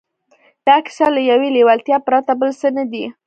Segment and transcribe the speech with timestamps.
[0.67, 3.05] دا کیسه له یوې لېوالتیا پرته بل څه نه ده